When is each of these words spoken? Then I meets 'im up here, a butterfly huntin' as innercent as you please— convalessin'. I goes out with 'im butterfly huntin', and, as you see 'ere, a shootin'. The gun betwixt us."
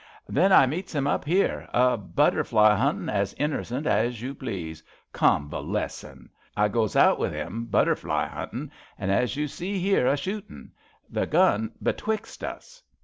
Then 0.27 0.51
I 0.51 0.65
meets 0.65 0.95
'im 0.95 1.05
up 1.05 1.25
here, 1.25 1.69
a 1.75 1.95
butterfly 1.95 2.73
huntin' 2.75 3.07
as 3.07 3.35
innercent 3.35 3.85
as 3.85 4.19
you 4.19 4.33
please— 4.33 4.81
convalessin'. 5.13 6.29
I 6.57 6.69
goes 6.69 6.95
out 6.95 7.19
with 7.19 7.35
'im 7.35 7.65
butterfly 7.65 8.25
huntin', 8.25 8.71
and, 8.97 9.11
as 9.11 9.35
you 9.35 9.47
see 9.47 9.93
'ere, 9.95 10.07
a 10.07 10.17
shootin'. 10.17 10.71
The 11.07 11.27
gun 11.27 11.73
betwixt 11.83 12.43
us." 12.43 12.81